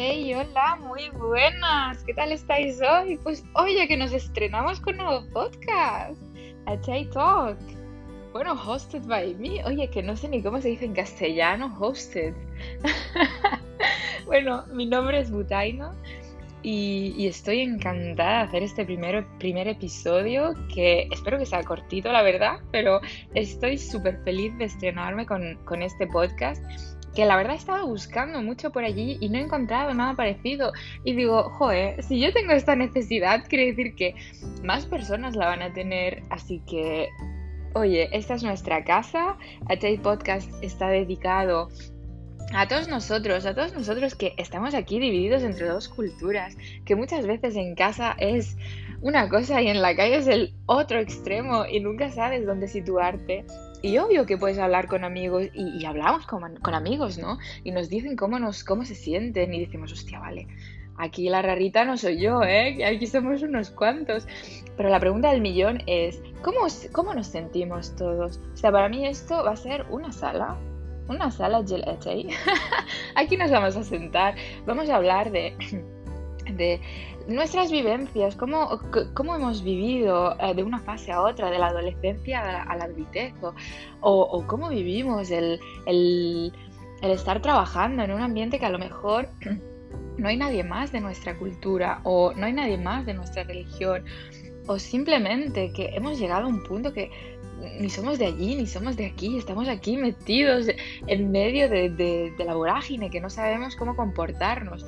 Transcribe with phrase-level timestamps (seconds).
[0.00, 2.04] Hey, hola, muy buenas.
[2.04, 3.16] ¿Qué tal estáis hoy?
[3.16, 6.22] Pues oye, que nos estrenamos con un nuevo podcast,
[6.66, 7.58] A Chai Talk.
[8.32, 9.64] Bueno, hosted by me.
[9.64, 12.32] Oye, que no sé ni cómo se dice en castellano, hosted.
[14.26, 15.90] bueno, mi nombre es Butaino
[16.62, 22.22] y, estoy encantada de hacer este primer, primer episodio que espero que sea cortito, la
[22.22, 23.00] verdad, pero
[23.34, 26.62] estoy súper feliz de estrenarme con, con este podcast
[27.18, 30.72] que la verdad he estado buscando mucho por allí y no he encontrado nada parecido.
[31.02, 34.14] Y digo, joder, si yo tengo esta necesidad, quiere decir que
[34.62, 36.22] más personas la van a tener.
[36.30, 37.08] Así que,
[37.74, 39.36] oye, esta es nuestra casa.
[39.68, 41.70] Este podcast está dedicado
[42.54, 47.26] a todos nosotros, a todos nosotros que estamos aquí divididos entre dos culturas, que muchas
[47.26, 48.56] veces en casa es
[49.00, 53.44] una cosa y en la calle es el otro extremo y nunca sabes dónde situarte.
[53.82, 57.38] Y obvio que puedes hablar con amigos y, hablamos con, amigos, ¿no?
[57.62, 60.48] Y nos dicen cómo, nos, cómo se sienten y decimos, hostia, vale,
[60.96, 62.84] aquí la rarita no soy yo, ¿eh?
[62.84, 64.26] Aquí somos unos cuantos.
[64.76, 66.60] Pero la pregunta del millón es, ¿cómo,
[66.92, 68.40] ¿cómo nos sentimos todos?
[68.52, 70.56] O sea, para mí esto va a ser una sala,
[71.08, 72.28] una sala gelete.
[73.14, 74.34] aquí nos vamos a sentar,
[74.66, 75.56] vamos a hablar de
[76.58, 76.80] de
[77.28, 78.80] nuestras vivencias, cómo,
[79.14, 83.34] cómo hemos vivido eh, de una fase a otra, de la adolescencia a la, adultez,
[84.00, 86.52] o, cómo vivimos el, el,
[87.02, 89.28] estar trabajando en un ambiente que a lo mejor
[90.18, 94.04] no hay nadie más de nuestra cultura, o no hay nadie más de nuestra religión,
[94.66, 97.10] o simplemente que hemos llegado a un punto que
[97.78, 100.66] ni somos de allí, ni somos de aquí, estamos aquí metidos
[101.06, 104.86] en medio de, de la vorágine, que no sabemos cómo comportarnos.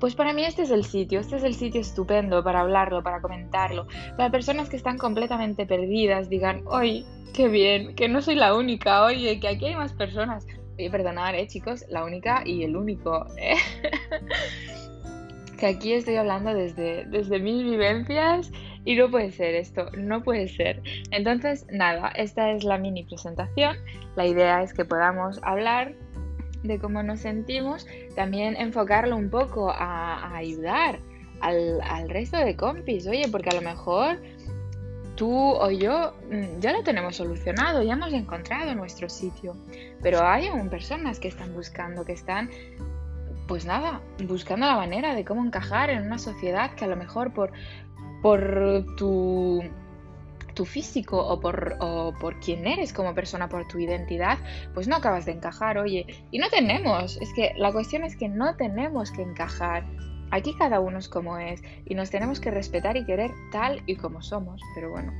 [0.00, 3.20] Pues para mí este es el sitio, este es el sitio estupendo para hablarlo, para
[3.20, 8.54] comentarlo, para personas que están completamente perdidas, digan, oye, qué bien, que no soy la
[8.54, 10.46] única, oye, que aquí hay más personas.
[10.76, 13.26] Oye, perdonad, eh, chicos, la única y el único.
[13.36, 13.56] ¿eh?
[15.58, 18.50] que aquí estoy hablando desde, desde mis vivencias
[18.84, 20.80] y no puede ser esto, no puede ser.
[21.10, 23.76] Entonces, nada, esta es la mini presentación.
[24.16, 25.94] La idea es que podamos hablar
[26.62, 30.98] de cómo nos sentimos, también enfocarlo un poco a, ayudar
[31.40, 33.06] al, resto de compis.
[33.06, 34.18] Oye, porque a lo mejor
[35.14, 39.56] tú o yo mm, ya lo tenemos solucionado, ya hemos encontrado nuestro sitio,
[40.02, 42.50] pero hay aún personas que están buscando, que están,
[43.46, 47.32] pues nada, buscando la manera de cómo encajar en una sociedad que a lo mejor
[47.32, 47.52] por,
[48.22, 49.62] por tu
[50.58, 54.38] tu físico o por, o por quién eres como persona, por tu identidad,
[54.74, 56.04] pues no acabas de encajar, oye.
[56.32, 59.86] Y no tenemos, es que la cuestión es que no tenemos que encajar.
[60.32, 63.94] Aquí cada uno es como es y nos tenemos que respetar y querer tal y
[63.94, 64.60] como somos.
[64.74, 65.12] Pero bueno,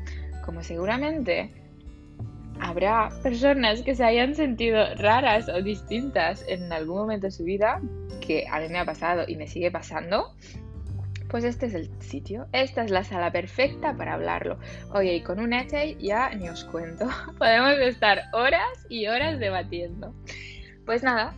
[0.45, 1.53] como seguramente
[2.59, 7.81] habrá personas que se hayan sentido raras o distintas en algún momento de su vida,
[8.21, 10.35] que a mí me ha pasado y me sigue pasando,
[11.29, 14.59] pues este es el sitio, esta es la sala perfecta para hablarlo.
[14.93, 17.07] Oye, y con un essay ya ni os cuento,
[17.39, 20.15] podemos estar horas y horas debatiendo.
[20.85, 21.35] Pues nada,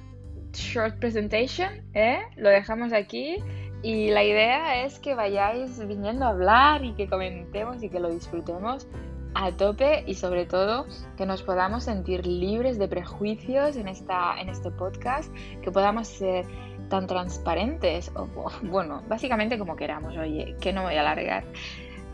[0.53, 2.21] short presentation, ¿eh?
[2.37, 3.37] Lo dejamos aquí
[3.83, 8.11] y la idea es que vayáis viniendo a hablar y que comentemos y que lo
[8.11, 8.87] disfrutemos
[9.35, 10.87] a tope y sobre todo
[11.17, 16.45] que nos podamos sentir libres de prejuicios en, esta, en este podcast, que podamos ser
[16.91, 18.29] tan transparentes, o
[18.65, 21.45] bueno, básicamente como queramos, oye, que no voy a alargar.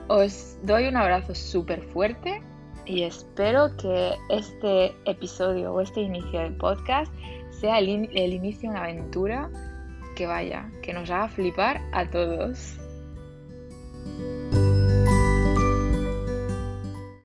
[0.07, 2.41] Os doy un abrazo súper fuerte
[2.85, 7.13] y espero que este episodio o este inicio del podcast
[7.51, 9.51] sea el inicio de una aventura
[10.15, 12.79] que vaya, que nos haga flipar a todos.